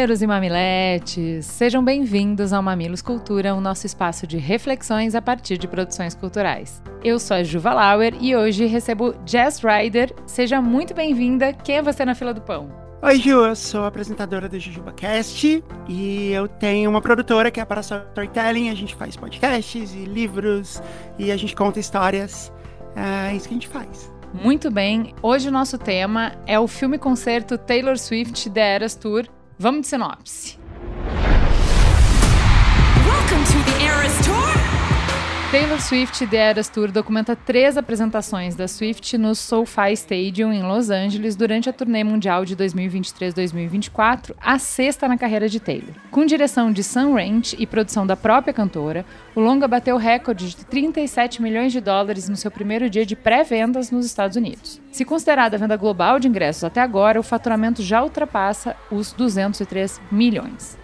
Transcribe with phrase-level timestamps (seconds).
[0.00, 5.58] Mamileiros e mamiletes, sejam bem-vindos ao Mamilos Cultura, o nosso espaço de reflexões a partir
[5.58, 6.82] de produções culturais.
[7.04, 10.10] Eu sou a Juva Lauer e hoje recebo Jess Ryder.
[10.24, 11.52] Seja muito bem-vinda.
[11.52, 12.72] Quem é você na fila do pão?
[13.02, 17.82] Oi, Ju, eu sou apresentadora do JujubaCast e eu tenho uma produtora que é para
[17.82, 18.70] Storytelling.
[18.70, 20.82] A gente faz podcasts e livros
[21.18, 22.50] e a gente conta histórias.
[22.96, 24.10] É isso que a gente faz.
[24.32, 29.26] Muito bem, hoje o nosso tema é o filme concerto Taylor Swift The Eras Tour.
[29.60, 30.59] Vamos de sinopse.
[35.50, 40.90] Taylor Swift The Eras Tour documenta três apresentações da Swift no SoFi Stadium em Los
[40.90, 45.92] Angeles durante a turnê mundial de 2023-2024, a sexta na carreira de Taylor.
[46.12, 50.64] Com direção de Sam Ranch e produção da própria cantora, o longa bateu recorde de
[50.64, 54.80] 37 milhões de dólares no seu primeiro dia de pré-vendas nos Estados Unidos.
[54.92, 60.00] Se considerada a venda global de ingressos até agora, o faturamento já ultrapassa os 203
[60.12, 60.78] milhões.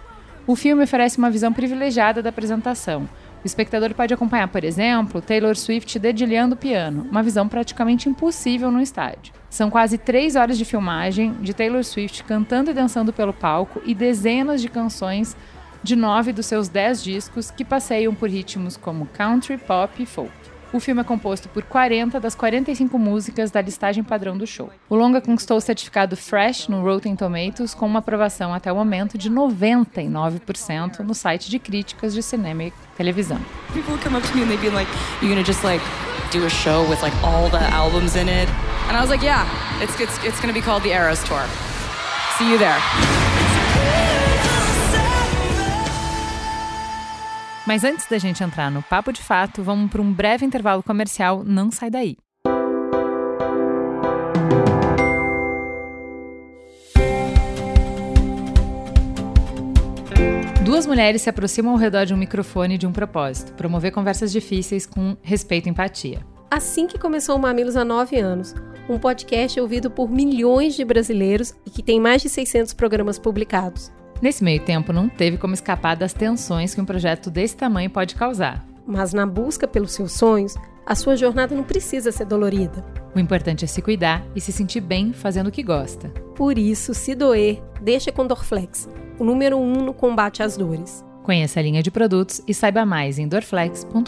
[0.45, 3.09] O filme oferece uma visão privilegiada da apresentação,
[3.47, 8.73] o espectador pode acompanhar, por exemplo, Taylor Swift dedilhando o piano, uma visão praticamente impossível
[8.73, 9.33] no estádio.
[9.49, 13.95] São quase três horas de filmagem de Taylor Swift cantando e dançando pelo palco e
[13.95, 15.37] dezenas de canções
[15.81, 20.33] de nove dos seus dez discos que passeiam por ritmos como country, pop e folk.
[20.73, 24.71] O filme é composto por 40 das 45 músicas da listagem padrão do show.
[24.89, 29.17] O longa conquistou o certificado Fresh no Rotten Tomatoes com uma aprovação até o momento
[29.17, 33.39] de 99% no site de críticas de cinema e televisão.
[33.73, 34.91] People come up to me and they'd be like,
[35.23, 35.85] "You gonna just like
[36.33, 38.51] do a show with like all the albums in it?"
[38.89, 39.47] And I was like, "Yeah,
[39.81, 41.47] it's it's it's gonna be called the Eras Tour.
[42.39, 43.46] See you there."
[47.67, 51.43] Mas antes da gente entrar no papo de fato, vamos para um breve intervalo comercial.
[51.45, 52.17] Não sai daí.
[60.65, 64.87] Duas mulheres se aproximam ao redor de um microfone de um propósito: promover conversas difíceis
[64.87, 66.21] com respeito e empatia.
[66.49, 68.55] Assim que começou o Mamilos há nove anos,
[68.89, 73.91] um podcast ouvido por milhões de brasileiros e que tem mais de 600 programas publicados.
[74.21, 78.15] Nesse meio tempo, não teve como escapar das tensões que um projeto desse tamanho pode
[78.15, 78.67] causar.
[78.87, 80.55] Mas na busca pelos seus sonhos,
[80.87, 82.85] a sua jornada não precisa ser dolorida.
[83.15, 86.09] O importante é se cuidar e se sentir bem fazendo o que gosta.
[86.35, 88.89] Por isso, se doer, deixa com Dorflex,
[89.19, 91.05] o número um no combate às dores.
[91.23, 94.07] Conheça a linha de produtos e saiba mais em dorflex.com.br.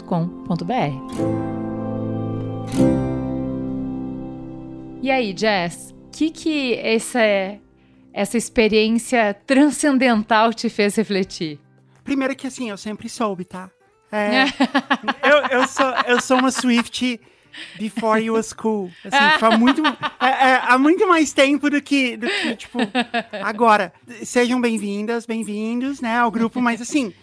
[5.01, 7.59] E aí, Jess, o que, que essa é
[8.19, 11.57] essa experiência transcendental te fez refletir?
[12.03, 13.71] Primeiro que assim, eu sempre soube, tá?
[14.11, 14.43] É,
[15.23, 17.17] eu, eu, sou, eu sou uma Swift
[17.79, 18.91] before you was cool.
[19.05, 19.81] Assim, foi muito,
[20.19, 22.79] é, é, há muito mais tempo do que, do que tipo,
[23.41, 23.93] agora.
[24.25, 27.13] Sejam bem-vindas, bem-vindos, né, ao grupo, mas assim,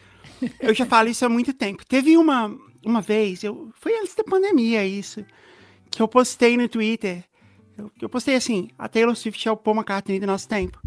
[0.59, 1.85] eu já falo isso há muito tempo.
[1.85, 5.23] Teve uma, uma vez, eu, foi antes da pandemia isso,
[5.91, 7.23] que eu postei no Twitter
[7.77, 10.81] eu, eu postei assim, a Taylor Swift é o Paul McCartney do nosso tempo.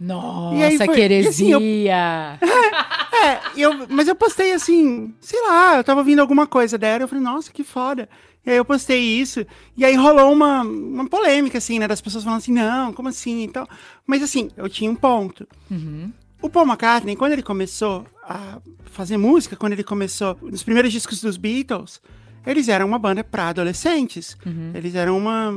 [0.00, 1.56] Nossa, foi, que heresia!
[1.58, 2.48] Assim, eu,
[3.18, 7.08] é, eu, mas eu postei assim, sei lá, eu tava ouvindo alguma coisa dela, eu
[7.08, 8.08] falei, nossa, que foda.
[8.44, 12.24] E aí eu postei isso, e aí rolou uma, uma polêmica, assim, né, das pessoas
[12.24, 13.68] falando assim, não, como assim, então...
[14.06, 15.46] Mas assim, eu tinha um ponto.
[15.70, 16.10] Uhum.
[16.40, 21.20] O Paul McCartney, quando ele começou a fazer música, quando ele começou, nos primeiros discos
[21.20, 22.00] dos Beatles,
[22.46, 24.36] eles eram uma banda para adolescentes.
[24.44, 24.72] Uhum.
[24.74, 25.52] Eles eram uma.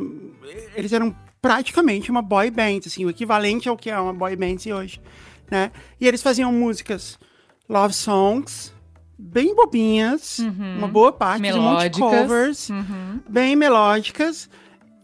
[0.75, 4.57] Eles eram praticamente uma boy band, assim, o equivalente ao que é uma boy band
[4.73, 5.01] hoje.
[5.49, 5.71] Né?
[5.99, 7.19] E eles faziam músicas
[7.67, 8.73] love songs,
[9.17, 10.77] bem bobinhas, uhum.
[10.77, 11.65] uma boa parte, melódicas.
[11.65, 13.19] um monte de covers, uhum.
[13.27, 14.49] bem melódicas.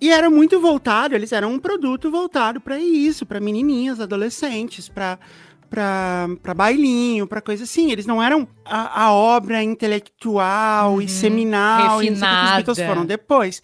[0.01, 5.19] E era muito voltado, eles eram um produto voltado para isso, para menininhas, adolescentes, para
[5.69, 7.91] para bailinho, para coisa assim.
[7.91, 12.61] Eles não eram a, a obra intelectual uhum, e seminal refinada.
[12.61, 13.61] e que os Beatles foram depois.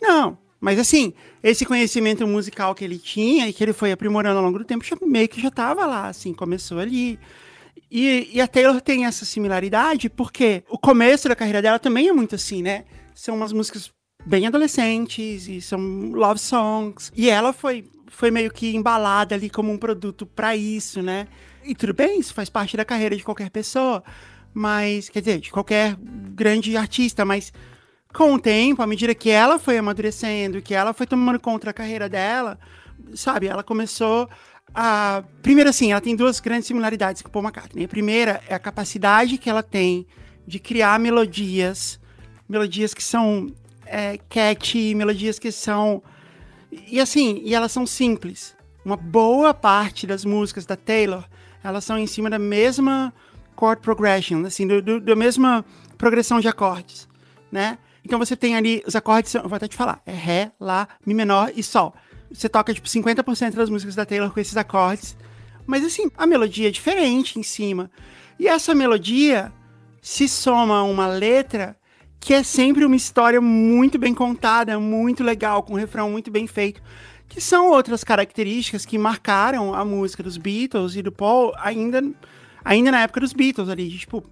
[0.00, 1.12] Não, mas assim,
[1.42, 4.84] esse conhecimento musical que ele tinha e que ele foi aprimorando ao longo do tempo,
[4.84, 7.18] já, meio que já estava lá, assim, começou ali.
[7.90, 12.12] E, e, a Taylor tem essa similaridade porque o começo da carreira dela também é
[12.12, 12.84] muito assim, né?
[13.14, 13.90] São umas músicas
[14.26, 15.80] bem adolescentes e são
[16.12, 17.10] love songs.
[17.16, 21.28] E ela foi, foi meio que embalada ali como um produto para isso, né?
[21.64, 24.02] E tudo bem, isso faz parte da carreira de qualquer pessoa.
[24.58, 25.96] mas, quer dizer, de qualquer
[26.34, 27.52] grande artista, mas
[28.12, 31.72] com o tempo, à medida que ela foi amadurecendo, que ela foi tomando conta da
[31.72, 32.58] carreira dela,
[33.14, 34.28] sabe, ela começou
[34.74, 35.22] a...
[35.42, 37.84] Primeiro assim, ela tem duas grandes similaridades com Paul McCartney.
[37.84, 40.06] A primeira é a capacidade que ela tem
[40.46, 42.00] de criar melodias,
[42.48, 43.46] melodias que são
[43.86, 46.02] é, catchy, melodias que são...
[46.70, 48.56] E assim, e elas são simples.
[48.84, 51.24] Uma boa parte das músicas da Taylor,
[51.62, 53.12] elas são em cima da mesma
[53.58, 55.64] chord progression, assim, do, do, da mesma
[55.96, 57.08] progressão de acordes,
[57.50, 57.78] né?
[58.04, 61.12] Então você tem ali os acordes, eu vou até te falar, é Ré, Lá, Mi
[61.12, 61.94] menor e Sol.
[62.30, 65.16] Você toca, tipo, 50% das músicas da Taylor com esses acordes.
[65.66, 67.90] Mas, assim, a melodia é diferente em cima.
[68.38, 69.52] E essa melodia
[70.00, 71.76] se soma a uma letra
[72.20, 76.46] que é sempre uma história muito bem contada, muito legal, com um refrão muito bem
[76.46, 76.82] feito.
[77.28, 82.02] Que são outras características que marcaram a música dos Beatles e do Paul ainda,
[82.64, 83.90] ainda na época dos Beatles ali.
[83.90, 84.24] Tipo,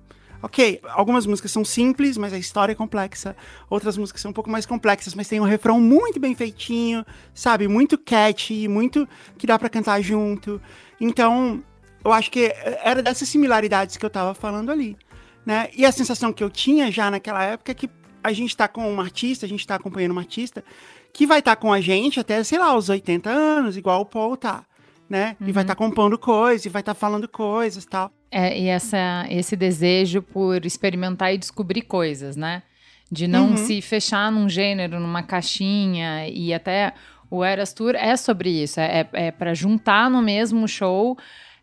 [0.42, 3.34] Ok, algumas músicas são simples, mas a história é complexa.
[3.70, 7.04] Outras músicas são um pouco mais complexas, mas tem um refrão muito bem feitinho,
[7.34, 7.66] sabe?
[7.66, 9.08] Muito catchy, muito
[9.38, 10.60] que dá para cantar junto.
[11.00, 11.62] Então,
[12.04, 14.96] eu acho que era dessas similaridades que eu tava falando ali,
[15.46, 15.70] né?
[15.74, 17.88] E a sensação que eu tinha já naquela época é que
[18.22, 20.64] a gente tá com uma artista, a gente tá acompanhando uma artista
[21.12, 24.06] que vai estar tá com a gente até, sei lá, os 80 anos, igual o
[24.06, 24.64] Paul tá
[25.08, 25.36] né?
[25.40, 25.48] Uhum.
[25.48, 28.10] E vai estar tá compondo coisas, e vai estar tá falando coisas tal.
[28.30, 32.62] É, e essa, esse desejo por experimentar e descobrir coisas, né?
[33.10, 33.56] De não uhum.
[33.56, 36.92] se fechar num gênero, numa caixinha, e até
[37.30, 41.16] o Eras Tour é sobre isso, é, é para juntar no mesmo show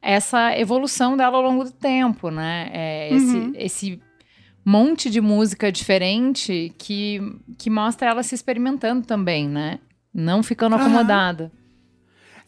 [0.04, 2.70] essa evolução dela ao longo do tempo, né?
[2.74, 3.54] É uhum.
[3.56, 4.02] esse, esse
[4.66, 7.20] monte de música diferente que,
[7.58, 9.80] que mostra ela se experimentando também, né?
[10.14, 11.52] Não ficando acomodada.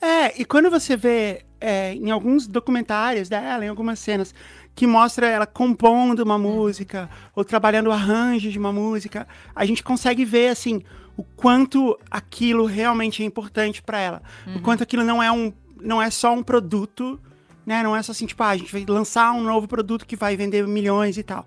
[0.02, 4.36] É, e quando você vê é, em alguns documentários dela, em algumas cenas,
[4.76, 9.26] que mostra ela compondo uma música ou trabalhando o arranjo de uma música,
[9.56, 10.84] a gente consegue ver assim
[11.16, 14.58] o quanto aquilo realmente é importante para ela, uhum.
[14.58, 17.20] o quanto aquilo não é um não é só um produto,
[17.66, 17.84] né?
[17.84, 20.36] Não é só assim tipo, ah, a gente vai lançar um novo produto que vai
[20.36, 21.46] vender milhões e tal.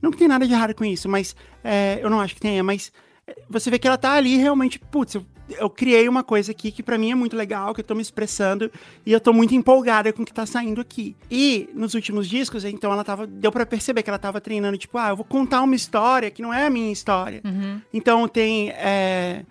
[0.00, 1.34] Não tem nada de errado com isso, mas
[1.64, 2.92] é, eu não acho que tenha, mas
[3.26, 5.26] é, você vê que ela tá ali realmente, putz, eu
[5.58, 8.02] eu criei uma coisa aqui que para mim é muito legal, que eu tô me
[8.02, 8.70] expressando
[9.04, 11.14] e eu tô muito empolgada com o que tá saindo aqui.
[11.30, 14.98] E nos últimos discos, então ela tava, deu para perceber que ela tava treinando, tipo,
[14.98, 17.40] ah, eu vou contar uma história que não é a minha história.
[17.44, 17.80] Uhum.
[17.92, 19.44] Então tem é,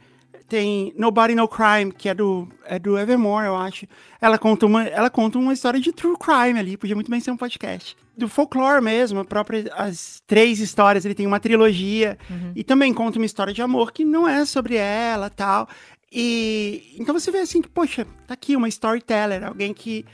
[0.47, 3.87] tem Nobody No Crime, que é do, é do Evermore, eu acho.
[4.21, 7.31] Ela conta, uma, ela conta uma história de true crime ali, podia muito bem ser
[7.31, 7.95] um podcast.
[8.15, 12.51] Do folclore mesmo, a própria, as três histórias, ele tem uma trilogia, uhum.
[12.55, 15.67] e também conta uma história de amor que não é sobre ela tal.
[16.11, 20.05] E então você vê assim que, poxa, tá aqui uma storyteller, alguém que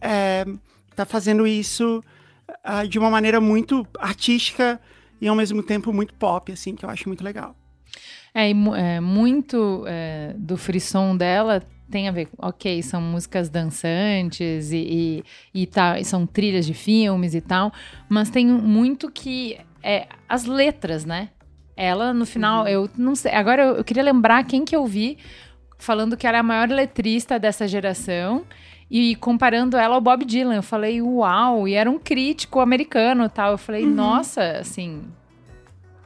[0.00, 0.44] é,
[0.96, 2.02] tá fazendo isso
[2.48, 4.80] uh, de uma maneira muito artística
[5.20, 7.54] e ao mesmo tempo muito pop, assim, que eu acho muito legal.
[8.34, 15.22] É, é muito é, do frisson dela tem a ver, ok, são músicas dançantes e,
[15.54, 17.72] e, e, tá, são trilhas de filmes e tal,
[18.08, 21.28] mas tem muito que é as letras, né?
[21.76, 22.68] Ela, no final, uhum.
[22.68, 23.32] eu não sei.
[23.32, 25.18] Agora eu, eu, queria lembrar quem que eu vi
[25.78, 28.44] falando que era a maior letrista dessa geração
[28.90, 30.54] e comparando ela ao Bob Dylan.
[30.54, 31.68] Eu falei, uau!
[31.68, 33.52] E era um crítico americano tal.
[33.52, 33.94] Eu falei, uhum.
[33.94, 35.02] nossa, assim,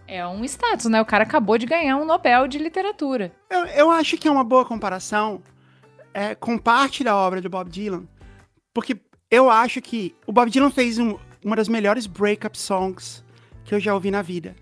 [0.08, 1.00] é um status, né?
[1.00, 3.30] O cara acabou de ganhar um Nobel de literatura.
[3.50, 5.42] Eu, eu acho que é uma boa comparação
[6.14, 8.04] é, com parte da obra do Bob Dylan,
[8.72, 8.98] porque
[9.30, 13.22] eu acho que o Bob Dylan fez um, uma das melhores breakup songs
[13.64, 14.56] que eu já ouvi na vida,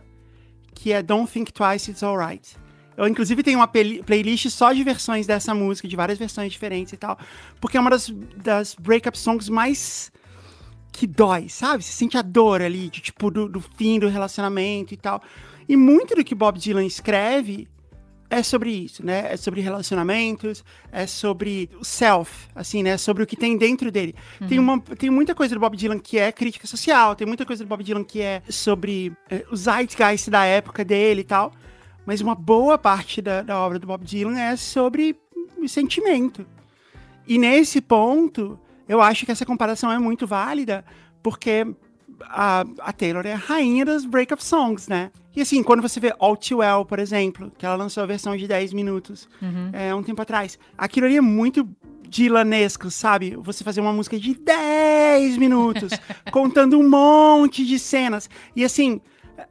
[0.74, 2.56] que é Don't Think Twice, It's Alright.
[2.96, 6.96] Eu, inclusive, tenho uma playlist só de versões dessa música, de várias versões diferentes e
[6.96, 7.16] tal,
[7.60, 10.10] porque é uma das, das breakup songs mais
[10.96, 11.84] que dói, sabe?
[11.84, 15.22] Você sente a dor ali, de, tipo, do, do fim do relacionamento e tal.
[15.68, 17.68] E muito do que Bob Dylan escreve
[18.30, 19.32] é sobre isso, né?
[19.32, 22.96] É sobre relacionamentos, é sobre o self, assim, né?
[22.96, 24.14] Sobre o que tem dentro dele.
[24.40, 24.48] Uhum.
[24.48, 27.62] Tem, uma, tem muita coisa do Bob Dylan que é crítica social, tem muita coisa
[27.62, 31.52] do Bob Dylan que é sobre é, o zeitgeist da época dele e tal.
[32.06, 35.14] Mas uma boa parte da, da obra do Bob Dylan é sobre
[35.68, 36.46] sentimento.
[37.26, 40.84] E nesse ponto, eu acho que essa comparação é muito válida,
[41.22, 41.66] porque
[42.22, 45.10] a, a Taylor é a rainha das breakup songs, né?
[45.34, 48.36] E assim, quando você vê All Too Well, por exemplo, que ela lançou a versão
[48.36, 49.70] de 10 minutos uhum.
[49.72, 51.68] é, um tempo atrás, aquilo ali é muito
[52.08, 53.36] Dylanesco, sabe?
[53.36, 55.92] Você fazer uma música de 10 minutos,
[56.30, 58.30] contando um monte de cenas.
[58.54, 59.00] E assim,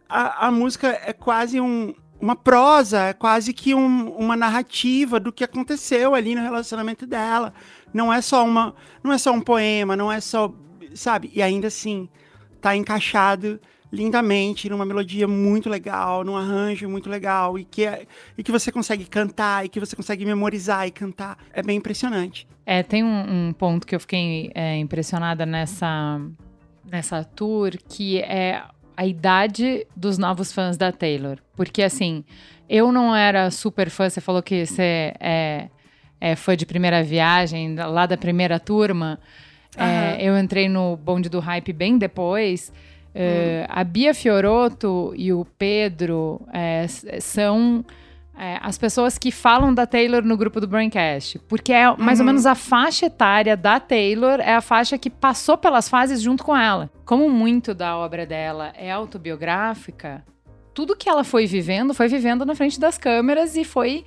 [0.09, 5.31] a, a música é quase um, uma prosa, é quase que um, uma narrativa do
[5.31, 7.53] que aconteceu ali no relacionamento dela.
[7.95, 10.53] Não é só uma, não é só um poema, não é só,
[10.93, 11.31] sabe?
[11.33, 12.09] E ainda assim,
[12.59, 13.57] tá encaixado
[13.89, 18.05] lindamente numa melodia muito legal, num arranjo muito legal e que, é,
[18.37, 21.37] e que você consegue cantar e que você consegue memorizar e cantar.
[21.53, 22.45] É bem impressionante.
[22.65, 26.19] É, tem um, um ponto que eu fiquei é, impressionada nessa,
[26.91, 28.61] nessa tour, que é
[28.97, 31.37] a idade dos novos fãs da Taylor.
[31.55, 32.25] Porque, assim,
[32.67, 35.69] eu não era super fã, você falou que você é,
[36.25, 39.19] é fã de primeira viagem, lá da primeira turma.
[39.77, 39.85] Uhum.
[39.85, 42.73] É, eu entrei no bonde do hype bem depois.
[43.13, 46.87] Uh, a Bia Fioroto e o Pedro é,
[47.19, 47.85] são
[48.35, 51.37] é, as pessoas que falam da Taylor no grupo do Braincast.
[51.47, 52.23] Porque é mais uhum.
[52.23, 56.43] ou menos a faixa etária da Taylor, é a faixa que passou pelas fases junto
[56.43, 56.89] com ela.
[57.05, 60.25] Como muito da obra dela é autobiográfica,
[60.73, 64.03] tudo que ela foi vivendo, foi vivendo na frente das câmeras e foi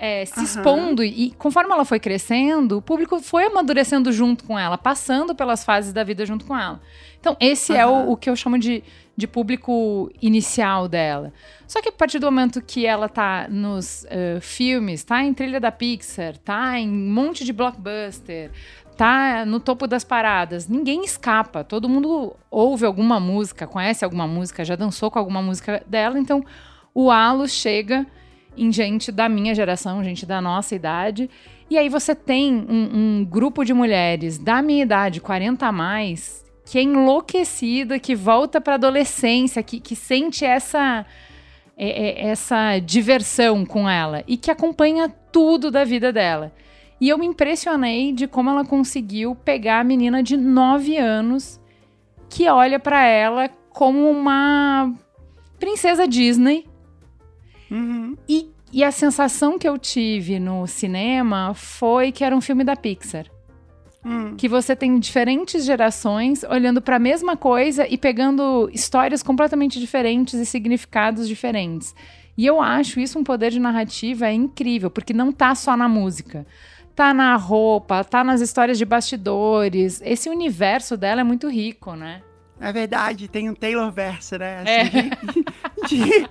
[0.00, 0.44] é, se uhum.
[0.44, 1.04] expondo.
[1.04, 5.92] E conforme ela foi crescendo, o público foi amadurecendo junto com ela, passando pelas fases
[5.92, 6.80] da vida junto com ela.
[7.20, 7.78] Então, esse uhum.
[7.78, 8.82] é o, o, que eu chamo de,
[9.14, 11.34] de público inicial dela.
[11.68, 15.60] Só que a partir do momento que ela tá nos uh, filmes, tá em trilha
[15.60, 18.50] da Pixar, tá em um monte de blockbuster,
[18.96, 21.62] tá no topo das paradas, ninguém escapa.
[21.62, 26.18] Todo mundo ouve alguma música, conhece alguma música, já dançou com alguma música dela.
[26.18, 26.42] Então,
[26.94, 28.06] o halo chega
[28.60, 31.30] em gente da minha geração, gente da nossa idade.
[31.68, 36.44] E aí você tem um, um grupo de mulheres da minha idade, 40 a mais,
[36.64, 41.06] que é enlouquecida, que volta para adolescência, que, que sente essa
[41.82, 46.52] é, é, essa diversão com ela e que acompanha tudo da vida dela.
[47.00, 51.58] E eu me impressionei de como ela conseguiu pegar a menina de 9 anos
[52.28, 54.92] que olha para ela como uma
[55.58, 56.66] princesa Disney.
[58.72, 63.26] E, a sensação que eu tive no cinema foi que era um filme da Pixar.
[64.04, 64.34] Hum.
[64.36, 70.34] Que você tem diferentes gerações olhando para a mesma coisa e pegando histórias completamente diferentes
[70.34, 71.94] e significados diferentes.
[72.36, 75.88] E eu acho isso um poder de narrativa é incrível, porque não tá só na
[75.88, 76.46] música.
[76.94, 80.00] Tá na roupa, tá nas histórias de bastidores.
[80.02, 82.22] Esse universo dela é muito rico, né?
[82.60, 84.58] É verdade, tem um Taylor verso, né?
[84.58, 84.92] Assim, é.
[85.88, 86.28] de, de,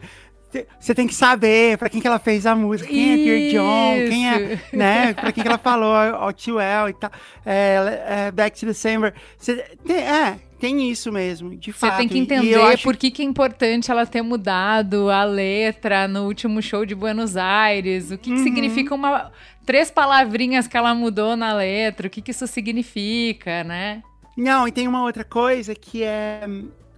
[0.79, 3.29] você tem que saber para quem que ela fez a música, quem Isso.
[3.29, 7.11] é Dear John, quem é, né, para quem que ela falou, o Well e tal,
[7.45, 9.13] é, é, Back to December.
[9.37, 11.93] Cê, tem, é, tem isso mesmo, de fato.
[11.93, 12.83] Você tem que entender acho...
[12.83, 17.37] por que, que é importante ela ter mudado a letra no último show de Buenos
[17.37, 18.37] Aires, o que, uhum.
[18.37, 19.31] que significa uma
[19.65, 24.01] três palavrinhas que ela mudou na letra, o que, que isso significa, né?
[24.35, 26.41] Não, e tem uma outra coisa que é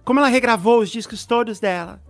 [0.04, 2.00] como ela regravou os discos todos dela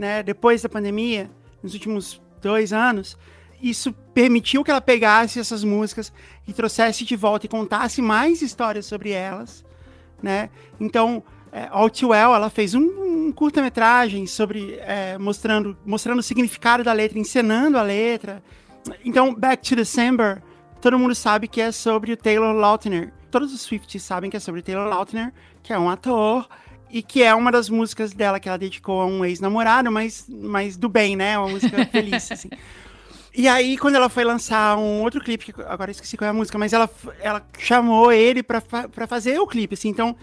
[0.00, 1.30] né, depois da pandemia,
[1.62, 3.18] nos últimos dois anos,
[3.60, 6.10] isso permitiu que ela pegasse essas músicas
[6.48, 9.62] e trouxesse de volta e contasse mais histórias sobre elas,
[10.22, 10.48] né?
[10.80, 16.22] Então, é, All Too Well, ela fez um, um curta-metragem sobre é, mostrando mostrando o
[16.22, 18.42] significado da letra, encenando a letra.
[19.04, 20.42] Então, Back to December,
[20.80, 23.12] todo mundo sabe que é sobre o Taylor Lautner.
[23.30, 25.30] Todos os Swifties sabem que é sobre o Taylor Lautner,
[25.62, 26.48] que é um ator
[26.90, 30.76] e que é uma das músicas dela que ela dedicou a um ex-namorado, mas, mas
[30.76, 31.38] do bem, né?
[31.38, 32.50] Uma música feliz, assim.
[33.34, 36.34] E aí, quando ela foi lançar um outro clipe, que agora esqueci qual é a
[36.34, 39.88] música, mas ela, ela chamou ele pra, pra fazer o clipe, assim.
[39.88, 40.16] Então,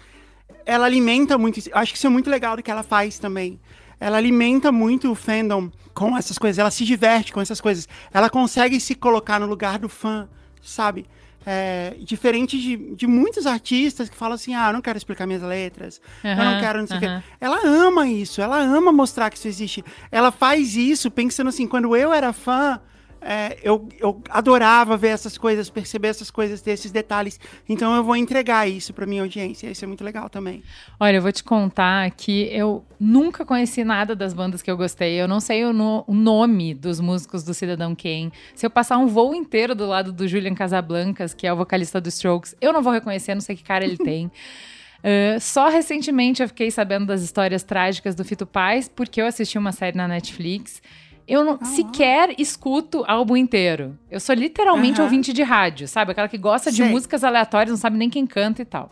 [0.66, 1.62] ela alimenta muito.
[1.74, 3.60] Acho que isso é muito legal do que ela faz também.
[4.00, 6.60] Ela alimenta muito o fandom com essas coisas.
[6.60, 7.88] Ela se diverte com essas coisas.
[8.14, 10.28] Ela consegue se colocar no lugar do fã,
[10.62, 11.06] sabe?
[11.50, 15.42] É, diferente de, de muitos artistas que falam assim: ah, eu não quero explicar minhas
[15.42, 17.20] letras, uhum, eu não quero não sei o uhum.
[17.22, 17.24] quê.
[17.40, 19.86] Ela ama isso, ela ama mostrar que isso existe.
[20.12, 22.82] Ela faz isso pensando assim: quando eu era fã,
[23.22, 27.40] é, eu, eu adorava ver essas coisas, perceber essas coisas, ter esses detalhes.
[27.68, 29.70] Então eu vou entregar isso para minha audiência.
[29.70, 30.64] Isso é muito legal também.
[31.00, 35.20] Olha, eu vou te contar que eu nunca conheci nada das bandas que eu gostei.
[35.20, 38.32] Eu não sei o, no, o nome dos músicos do Cidadão Kane.
[38.56, 42.00] Se eu passar um voo inteiro do lado do Julian Casablancas, que é o vocalista
[42.00, 44.28] dos Strokes, eu não vou reconhecer, não sei que cara ele tem.
[44.98, 49.58] Uh, só recentemente eu fiquei sabendo das histórias trágicas do Fito Paz, porque eu assisti
[49.58, 50.82] uma série na Netflix
[51.28, 53.98] eu não, ah, sequer escuto álbum inteiro.
[54.10, 56.12] Eu sou literalmente ouvinte de rádio, sabe?
[56.12, 56.86] Aquela que gosta Sei.
[56.86, 58.92] de músicas aleatórias, não sabe nem quem canta e tal.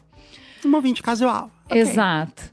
[0.65, 1.50] Um ouvinte casual.
[1.65, 1.82] Okay.
[1.82, 2.44] Exato.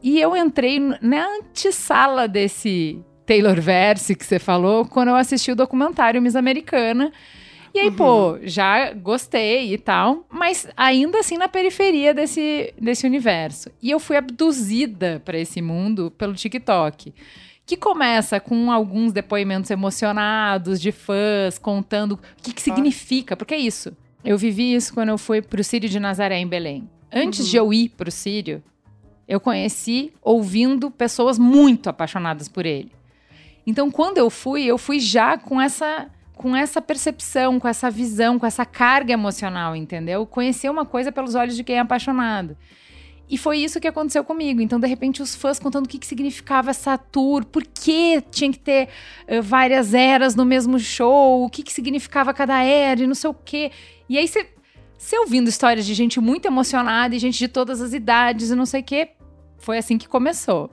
[0.00, 5.56] E eu entrei na antessala desse Taylor Verse que você falou quando eu assisti o
[5.56, 7.12] documentário Miss Americana.
[7.74, 7.96] E aí, uhum.
[7.96, 13.70] pô, já gostei e tal, mas ainda assim na periferia desse, desse universo.
[13.82, 17.12] E eu fui abduzida para esse mundo pelo TikTok
[17.68, 23.58] que começa com alguns depoimentos emocionados de fãs contando o que, que significa, porque é
[23.58, 23.94] isso.
[24.24, 26.88] Eu vivi isso quando eu fui pro Sírio de Nazaré, em Belém.
[27.12, 27.50] Antes uhum.
[27.50, 28.62] de eu ir pro Sírio,
[29.28, 32.90] Eu conheci ouvindo pessoas muito apaixonadas por ele.
[33.66, 38.38] Então, quando eu fui, eu fui já com essa com essa percepção, com essa visão,
[38.38, 40.24] com essa carga emocional, entendeu?
[40.24, 42.56] Conhecer uma coisa pelos olhos de quem é apaixonado.
[43.30, 44.60] E foi isso que aconteceu comigo.
[44.60, 48.50] Então, de repente, os fãs contando o que, que significava essa tour, por que tinha
[48.50, 48.88] que ter
[49.28, 53.28] uh, várias eras no mesmo show, o que, que significava cada era e não sei
[53.28, 53.70] o quê.
[54.08, 58.50] E aí, você ouvindo histórias de gente muito emocionada e gente de todas as idades
[58.50, 59.10] e não sei o quê,
[59.58, 60.70] foi assim que começou.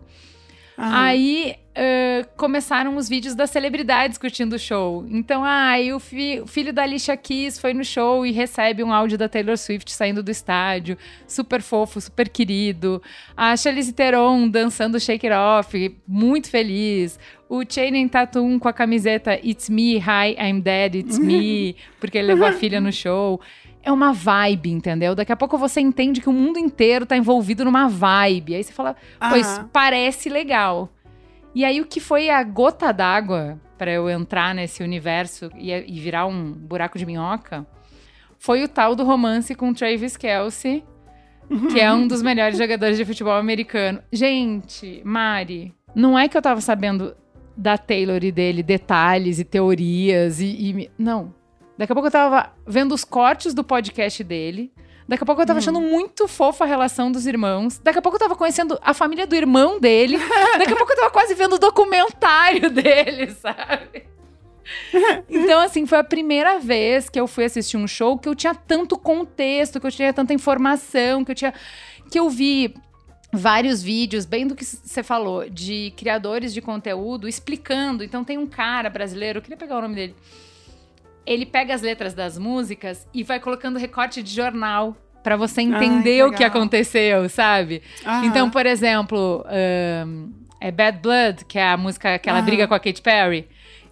[0.78, 5.06] Aí uh, começaram os vídeos das celebridades curtindo o show.
[5.10, 8.92] Então, ah, o, fi o, filho da Alicia Keys foi no show e recebe um
[8.92, 10.98] áudio da Taylor Swift saindo do estádio.
[11.28, 13.02] Super fofo, super querido.
[13.36, 17.20] A Charlize Theron dançando Shake It Off, muito feliz.
[17.48, 22.28] O Channing Tatum com a camiseta It's Me, Hi, I'm Dead, It's Me, porque ele
[22.28, 23.40] levou a filha no show
[23.86, 25.14] é uma vibe, entendeu?
[25.14, 28.56] Daqui a pouco você entende que o mundo inteiro tá envolvido numa vibe.
[28.56, 28.96] Aí você fala,
[29.30, 30.90] pois parece legal.
[31.54, 36.00] E aí o que foi a gota d'água para eu entrar nesse universo e, e,
[36.00, 37.66] virar um buraco de minhoca
[38.40, 40.84] foi o tal do romance com Travis Kelsey,
[41.72, 44.02] que é um dos melhores jogadores de futebol americano.
[44.12, 47.16] Gente, Mari, não é que eu tava sabendo
[47.56, 51.34] da Taylor e dele detalhes e teorias e, e não
[51.78, 54.72] Daqui a pouco eu tava vendo os cortes do podcast dele.
[55.08, 55.62] Daqui a pouco eu tava hum.
[55.62, 57.80] achando muito fofa a relação dos irmãos.
[57.84, 60.18] Daqui a pouco eu tava conhecendo a família do irmão dele.
[60.58, 64.06] Daqui a pouco eu tava quase vendo o documentário dele, sabe?
[65.30, 68.56] Então, assim, foi a primeira vez que eu fui assistir um show que eu tinha
[68.56, 71.54] tanto contexto, que eu tinha tanta informação, que eu tinha.
[72.10, 72.74] que eu vi
[73.32, 78.04] vários vídeos, bem do que você falou, de criadores de conteúdo explicando.
[78.04, 80.16] Então, tem um cara brasileiro, eu queria pegar o nome dele
[81.26, 86.22] ele pega as letras das músicas e vai colocando recorte de jornal para você entender
[86.22, 87.82] Ai, o que aconteceu, sabe?
[88.06, 88.26] Aham.
[88.26, 89.44] Então, por exemplo,
[90.06, 92.46] um, é Bad Blood, que é a música que ela Aham.
[92.46, 93.48] briga com a Katy Perry.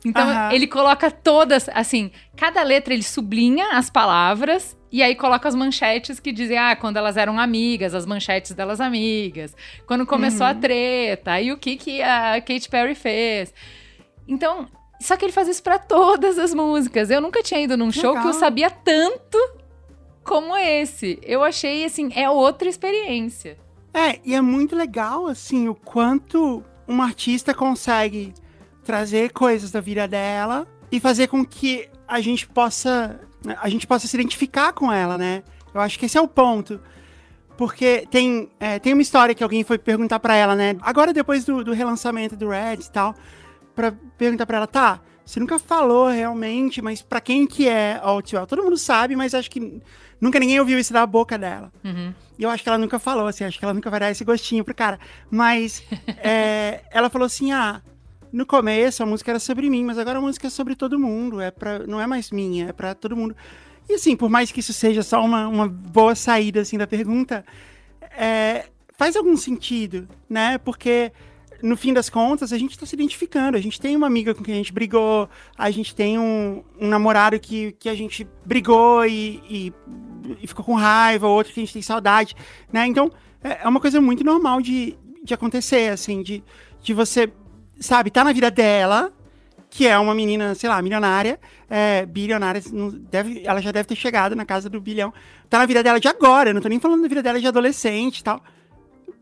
[0.05, 0.53] Então, Aham.
[0.53, 6.19] ele coloca todas, assim, cada letra ele sublinha as palavras e aí coloca as manchetes
[6.19, 9.55] que dizem, ah, quando elas eram amigas, as manchetes delas amigas,
[9.87, 10.51] quando começou uhum.
[10.51, 13.51] a treta, e o que, que a Katy Perry fez.
[14.27, 14.67] Então,
[15.03, 17.09] só que ele faz isso para todas as músicas.
[17.09, 18.01] Eu nunca tinha ido num Legal.
[18.01, 19.37] show que eu sabia tanto
[20.23, 21.19] como esse.
[21.21, 23.57] Eu achei, assim, é outra experiência.
[23.93, 28.33] É, e é muito legal, assim, o quanto uma artista consegue
[28.83, 33.19] trazer coisas da vida dela e fazer com que a gente possa
[33.61, 35.43] a gente possa se identificar com ela, né?
[35.73, 36.79] Eu acho que esse é o ponto.
[37.57, 40.75] Porque tem, é, tem uma história que alguém foi perguntar para ela, né?
[40.81, 43.13] Agora, depois do, do relançamento do Red e tal,
[43.75, 48.09] para perguntar para ela, tá, você nunca falou realmente, mas para quem que é a
[48.09, 48.45] Outwell?
[48.45, 49.81] Todo mundo sabe, mas acho que
[50.19, 51.71] nunca ninguém ouviu isso da boca dela.
[51.83, 52.13] Uhum.
[52.37, 54.23] E eu acho que ela nunca falou, assim, acho que ela nunca vai dar esse
[54.23, 54.99] gostinho pro cara.
[55.29, 55.83] Mas
[56.17, 57.81] é, ela falou assim, ah,
[58.31, 61.39] no começo a música era sobre mim, mas agora a música é sobre todo mundo,
[61.39, 63.35] é pra, não é mais minha, é para todo mundo.
[63.87, 67.45] E assim, por mais que isso seja só uma, uma boa saída, assim, da pergunta,
[68.17, 68.65] é,
[68.97, 70.57] faz algum sentido, né?
[70.57, 71.11] Porque
[71.63, 73.55] no fim das contas, a gente está se identificando.
[73.55, 76.89] A gente tem uma amiga com quem a gente brigou, a gente tem um, um
[76.89, 79.73] namorado que, que a gente brigou e, e,
[80.41, 82.35] e, ficou com raiva, outro que a gente tem saudade,
[82.71, 82.85] né?
[82.85, 83.09] Então,
[83.41, 86.43] é, é uma coisa muito normal de, de acontecer, assim, de,
[86.81, 87.31] de você,
[87.79, 89.13] sabe, tá na vida dela,
[89.69, 92.61] que é uma menina, sei lá, milionária, é, bilionária,
[93.09, 95.13] deve, ela já deve ter chegado na casa do bilhão.
[95.49, 97.47] Tá na vida dela de agora, eu não tô nem falando da vida dela de
[97.47, 98.43] adolescente e tal.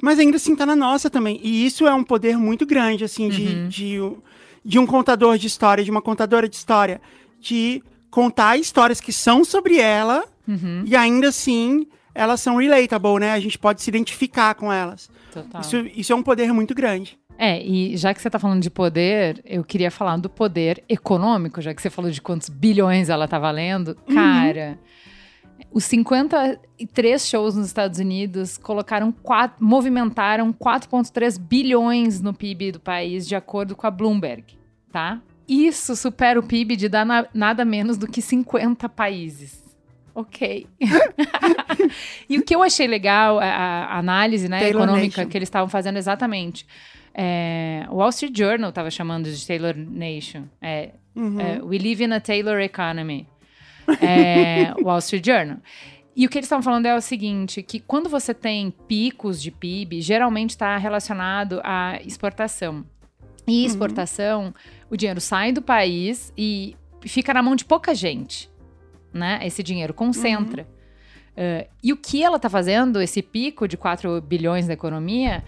[0.01, 1.39] Mas ainda assim tá na nossa também.
[1.43, 3.67] E isso é um poder muito grande, assim, de, uhum.
[3.67, 3.99] de,
[4.65, 7.01] de um contador de história, de uma contadora de história,
[7.39, 10.83] de contar histórias que são sobre ela uhum.
[10.85, 13.31] e ainda assim elas são relatable, né?
[13.31, 15.09] A gente pode se identificar com elas.
[15.33, 15.61] Total.
[15.61, 17.17] Isso, isso é um poder muito grande.
[17.37, 21.61] É, e já que você está falando de poder, eu queria falar do poder econômico,
[21.61, 23.97] já que você falou de quantos bilhões ela tá valendo.
[24.07, 24.77] Uhum.
[25.73, 33.25] Os 53 shows nos Estados Unidos colocaram quatro, movimentaram 4,3 bilhões no PIB do país,
[33.25, 34.43] de acordo com a Bloomberg,
[34.91, 35.21] tá?
[35.47, 39.63] Isso supera o PIB de na, nada menos do que 50 países.
[40.13, 40.67] Ok.
[42.29, 45.29] e o que eu achei legal, a, a análise né, econômica Nation.
[45.29, 46.65] que eles estavam fazendo exatamente.
[47.13, 50.43] É, o Wall Street Journal estava chamando de Taylor Nation.
[50.61, 51.39] É, uhum.
[51.39, 53.25] é, We live in a Taylor economy
[54.01, 55.57] é, Wall Street Journal.
[56.15, 59.49] E o que eles estão falando é o seguinte, que quando você tem picos de
[59.49, 62.85] PIB, geralmente está relacionado à exportação.
[63.47, 63.65] E uhum.
[63.65, 64.53] exportação, uhum.
[64.89, 68.49] o dinheiro sai do país e fica na mão de pouca gente,
[69.13, 69.39] né?
[69.43, 70.63] Esse dinheiro concentra.
[70.63, 70.81] Uhum.
[71.31, 75.43] Uh, e o que ela tá fazendo, esse pico de 4 bilhões da economia,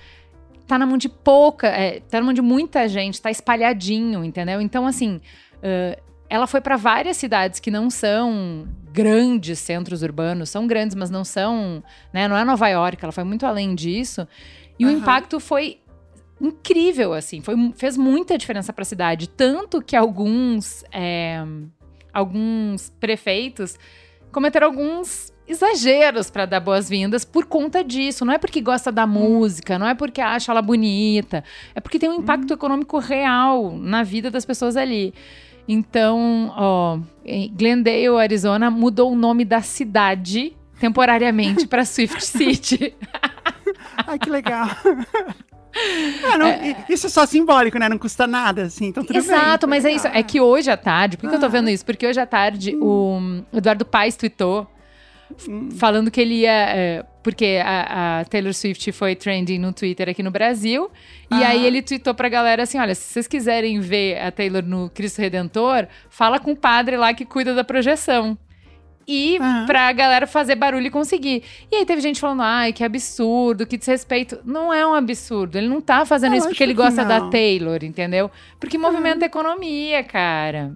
[0.66, 4.62] tá na mão de pouca, é, tá na mão de muita gente, tá espalhadinho, entendeu?
[4.62, 5.20] Então, assim,
[5.58, 6.02] uh,
[6.34, 11.24] ela foi para várias cidades que não são grandes centros urbanos, são grandes, mas não
[11.24, 12.28] são, né?
[12.28, 14.28] Não é Nova York, ela foi muito além disso.
[14.80, 14.96] E uhum.
[14.96, 15.78] o impacto foi
[16.42, 21.46] incrível, assim, foi, fez muita diferença para a cidade, tanto que alguns é,
[22.12, 23.78] alguns prefeitos
[24.32, 28.26] cometeram alguns exageros para dar boas-vindas por conta disso.
[28.26, 29.10] Não é porque gosta da hum.
[29.10, 31.44] música, não é porque acha ela bonita,
[31.76, 32.56] é porque tem um impacto hum.
[32.56, 35.14] econômico real na vida das pessoas ali.
[35.68, 37.00] Então, ó,
[37.54, 42.94] Glendale, Arizona, mudou o nome da cidade temporariamente para Swift City.
[44.06, 44.68] Ai, que legal.
[46.26, 46.86] Ah, não, é...
[46.90, 47.90] Isso é só simbólico, né?
[47.90, 48.88] Não custa nada, assim.
[48.88, 50.08] Então tudo Exato, bem, mas é isso.
[50.08, 51.38] É que hoje à tarde, por que, ah.
[51.38, 51.86] eu tô vendo isso?
[51.86, 53.44] Porque hoje à tarde hum.
[53.52, 54.68] o Eduardo Paes tweetou
[55.48, 55.70] hum.
[55.72, 56.52] falando que ele ia.
[56.52, 60.92] É, porque a, a, Taylor Swift foi trending no Twitter aqui no Brasil.
[61.32, 61.50] E ah.
[61.50, 65.22] aí ele tweetou pra galera assim: olha, se vocês quiserem ver a Taylor no Cristo
[65.22, 68.38] Redentor, fala com o padre lá que cuida da projeção
[69.08, 69.66] e uhum.
[69.66, 71.44] pra galera fazer barulho e conseguir.
[71.72, 74.40] E aí teve gente falando, ai, que absurdo, que desrespeito.
[74.46, 75.58] Não é um absurdo.
[75.58, 78.30] Ele não tá fazendo isso porque ele gosta da Taylor, entendeu?
[78.60, 80.76] Porque movimenta economia, cara.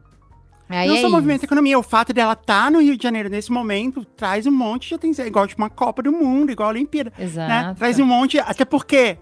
[0.70, 3.30] Aí não é só movimento economia, o fato dela estar tá no Rio de Janeiro
[3.30, 6.72] nesse momento traz um monte de atenção, igual tipo uma Copa do Mundo, igual a
[6.72, 7.14] Olimpíada.
[7.18, 7.24] Né?
[7.24, 7.50] Exato.
[7.50, 7.76] Né?
[7.78, 9.18] Traz um monte, até porque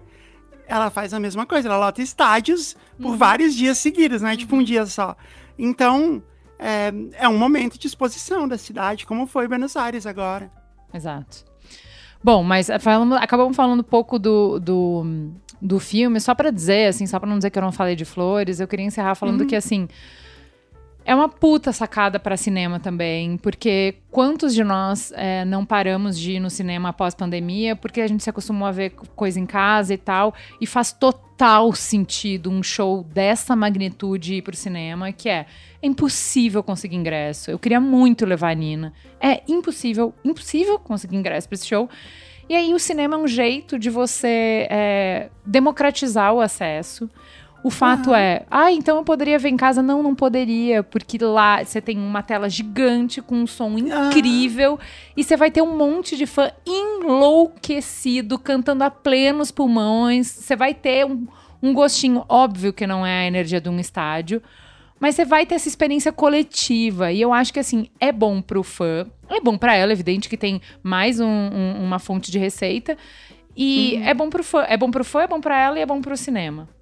[0.66, 3.16] ela faz a mesma coisa, ela lota estádios por uhum.
[3.16, 4.32] vários dias seguidos, né?
[4.32, 4.36] Uhum.
[4.36, 4.64] Tipo um uhum.
[4.64, 5.16] dia só.
[5.58, 6.22] Então,
[6.58, 10.50] é, é um momento de exposição da cidade, como foi Buenos Aires agora.
[10.92, 11.44] Exato.
[12.22, 15.30] Bom, mas falando, acabamos falando um pouco do, do,
[15.62, 18.04] do filme, só para dizer, assim, só para não dizer que eu não falei de
[18.04, 19.46] flores, eu queria encerrar falando uhum.
[19.46, 19.86] que, assim,
[21.06, 26.32] é uma puta sacada para cinema também, porque quantos de nós é, não paramos de
[26.32, 29.94] ir no cinema após pandemia, porque a gente se acostumou a ver coisa em casa
[29.94, 35.46] e tal, e faz total sentido um show dessa magnitude ir pro cinema, que é,
[35.80, 37.52] é impossível conseguir ingresso.
[37.52, 38.92] Eu queria muito levar a Nina.
[39.20, 41.88] É impossível, impossível conseguir ingresso para esse show.
[42.48, 47.08] E aí o cinema é um jeito de você é, democratizar o acesso.
[47.66, 49.82] O fato é, ah, então eu poderia ver em casa?
[49.82, 54.78] Não, não poderia, porque lá você tem uma tela gigante com um som incrível
[55.16, 60.28] e você vai ter um monte de fã enlouquecido cantando a plenos pulmões.
[60.28, 61.26] Você vai ter um,
[61.60, 64.40] um gostinho, óbvio que não é a energia de um estádio,
[65.00, 67.10] mas você vai ter essa experiência coletiva.
[67.10, 69.08] E eu acho que, assim, é bom pro fã.
[69.28, 72.96] É bom para ela, evidente que tem mais um, um, uma fonte de receita.
[73.56, 74.04] E uhum.
[74.04, 74.64] é bom pro fã.
[74.68, 76.75] É bom pro fã, é bom pra ela e é bom pro cinema.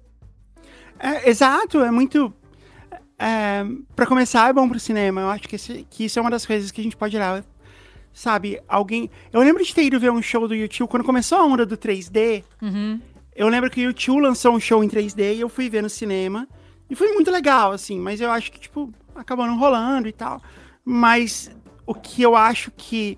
[0.99, 2.33] É, exato, é muito.
[3.17, 5.21] É, para começar, é bom pro cinema.
[5.21, 7.43] Eu acho que, esse, que isso é uma das coisas que a gente pode olhar.
[8.13, 9.09] Sabe, alguém.
[9.31, 11.77] Eu lembro de ter ido ver um show do YouTube quando começou a onda do
[11.77, 12.43] 3D.
[12.61, 13.01] Uhum.
[13.35, 15.89] Eu lembro que o YouTube lançou um show em 3D e eu fui ver no
[15.89, 16.47] cinema.
[16.89, 20.41] E foi muito legal, assim, mas eu acho que, tipo, acabou não rolando e tal.
[20.83, 21.51] Mas
[21.85, 23.17] o que eu acho que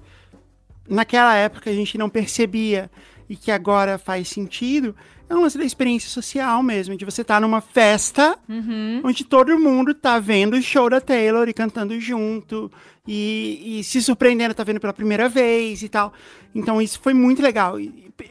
[0.90, 2.90] naquela época a gente não percebia
[3.30, 4.96] e que agora faz sentido
[5.30, 9.02] é um lance da experiência social mesmo, de você estar tá numa festa uhum.
[9.04, 12.72] onde todo mundo tá vendo o show da Taylor e cantando junto
[13.06, 16.14] e, e, se surpreendendo, tá vendo pela primeira vez e tal.
[16.56, 17.76] Então isso foi muito legal.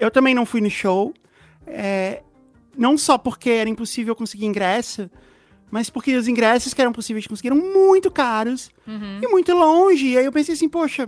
[0.01, 1.13] Eu também não fui no show,
[1.67, 2.23] é,
[2.77, 5.11] não só porque era impossível conseguir ingresso,
[5.71, 9.21] mas porque os ingressos que eram possíveis de conseguir eram muito caros uhum.
[9.23, 10.07] e muito longe.
[10.09, 11.07] E aí eu pensei assim, poxa,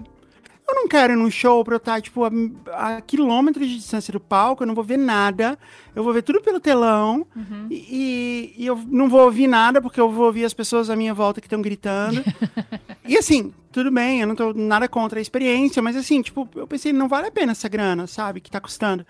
[0.69, 2.31] eu não quero ir num show pra eu estar, tipo, a,
[2.73, 5.59] a, quilômetros de distância do palco, eu não vou ver nada.
[5.97, 7.27] Eu vou ver tudo pelo telão.
[7.35, 7.69] Uhum.
[7.71, 11.15] E, e, eu não vou ouvir nada, porque eu vou ouvir as pessoas à minha
[11.15, 12.23] volta que estão gritando.
[13.07, 16.67] e assim, tudo bem, eu não tô nada contra a experiência, mas assim, tipo, eu
[16.67, 19.07] pensei, não vale a pena essa grana, sabe, que tá custando.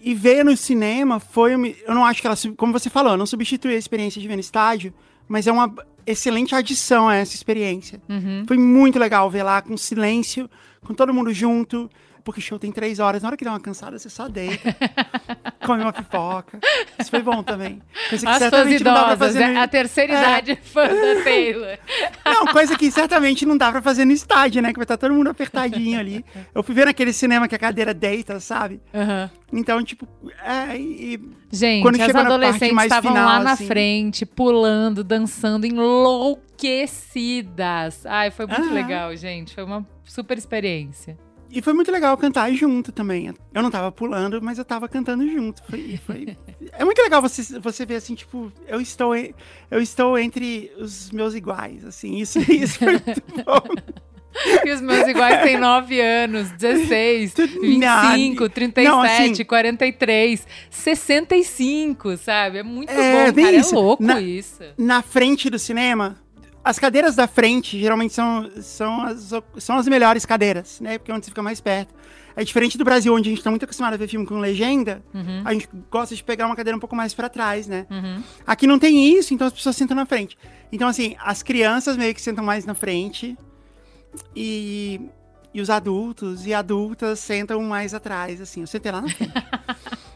[0.00, 1.52] E ver no cinema foi.
[1.86, 2.36] Eu não acho que ela.
[2.56, 4.94] Como você falou, não substitui a experiência de ver no estádio,
[5.28, 5.72] mas é uma
[6.10, 8.00] excelente adição a essa experiência.
[8.08, 8.44] Uhum.
[8.46, 10.48] Foi muito legal ver lá com silêncio,
[10.84, 11.90] com todo mundo junto.
[12.24, 13.22] Porque show tem três horas.
[13.22, 14.76] Na hora que dá uma cansada, você só deita,
[15.64, 16.58] come uma pipoca.
[16.98, 17.80] Isso foi bom também.
[18.08, 19.38] Coisa que As certamente idosas, não dá pra fazer.
[19.40, 19.52] Né?
[19.52, 19.60] No...
[19.60, 20.18] A terceira é.
[20.18, 21.78] idade fã da Taylor.
[22.24, 24.72] Não, coisa que certamente não dá pra fazer no estádio, né?
[24.72, 26.24] Que vai estar todo mundo apertadinho ali.
[26.54, 28.80] Eu fui ver naquele cinema que a cadeira deita, sabe?
[28.92, 29.30] Uhum.
[29.52, 30.06] Então, tipo,
[30.44, 31.20] é, e
[31.52, 33.66] Gente, quando as adolescentes estavam final, lá na assim...
[33.66, 38.06] frente, pulando, dançando, enlouquecidas.
[38.06, 39.52] Ai, foi muito legal, gente.
[39.54, 41.18] Foi uma super experiência.
[41.50, 43.34] E foi muito legal cantar junto também.
[43.52, 45.62] Eu não tava pulando, mas eu tava cantando junto.
[45.68, 46.36] Foi, foi...
[46.72, 51.34] é muito legal você, você ver assim, tipo, eu estou, eu estou entre os meus
[51.34, 52.18] iguais, assim.
[52.18, 54.00] Isso, isso foi muito bom.
[54.64, 62.58] E os meus iguais têm 9 anos, 16, 25, 37, não, assim, 43, 65, sabe?
[62.58, 63.56] É muito é, bom, cara.
[63.56, 63.74] Isso.
[63.74, 64.62] É louco na, isso.
[64.78, 66.16] Na frente do cinema,
[66.62, 70.98] as cadeiras da frente geralmente são, são, as, são as melhores cadeiras, né?
[70.98, 71.94] Porque é onde você fica mais perto.
[72.36, 75.02] É diferente do Brasil, onde a gente tá muito acostumado a ver filme com legenda,
[75.12, 75.42] uhum.
[75.44, 77.86] a gente gosta de pegar uma cadeira um pouco mais para trás, né?
[77.90, 78.22] Uhum.
[78.46, 80.38] Aqui não tem isso, então as pessoas sentam na frente.
[80.70, 83.36] Então, assim, as crianças meio que sentam mais na frente
[84.34, 85.00] e,
[85.52, 88.60] e os adultos e adultas sentam mais atrás, assim.
[88.60, 89.32] Eu sentei lá na frente.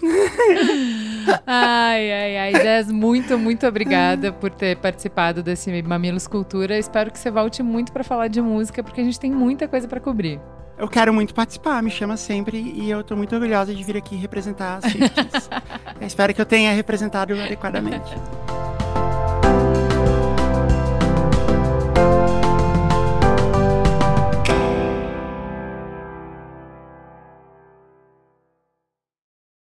[1.46, 2.52] ai, ai, ai.
[2.52, 6.78] Des, muito, muito obrigada por ter participado desse Mamilos Cultura.
[6.78, 9.86] Espero que você volte muito para falar de música, porque a gente tem muita coisa
[9.86, 10.40] para cobrir.
[10.78, 14.14] Eu quero muito participar, me chama sempre e eu tô muito orgulhosa de vir aqui
[14.14, 14.94] representar as
[16.00, 18.14] espero que eu tenha representado adequadamente.